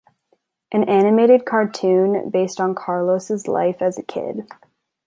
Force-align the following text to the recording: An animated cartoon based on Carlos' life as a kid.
An 0.71 0.83
animated 0.89 1.45
cartoon 1.45 2.31
based 2.31 2.59
on 2.59 2.73
Carlos' 2.73 3.47
life 3.47 3.83
as 3.83 3.99
a 3.99 4.03
kid. 4.03 4.47